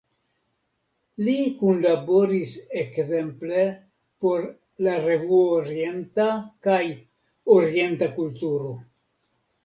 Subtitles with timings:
[1.25, 2.53] Li kunlaboris
[2.83, 3.65] ekzemple
[4.25, 4.47] por
[4.87, 6.25] "La Revuo Orienta"
[6.69, 6.79] kaj
[7.57, 8.73] "Orienta Kulturo".